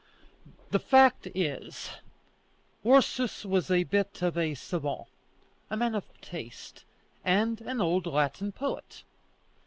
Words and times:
The 0.71 0.79
fact 0.79 1.27
is, 1.35 1.91
Ursus 2.83 3.45
was 3.45 3.69
a 3.69 3.83
bit 3.83 4.23
of 4.23 4.35
a 4.35 4.55
savant, 4.55 5.05
a 5.69 5.77
man 5.77 5.93
of 5.93 6.05
taste, 6.21 6.85
and 7.23 7.61
an 7.61 7.79
old 7.79 8.07
Latin 8.07 8.51
poet. 8.51 9.03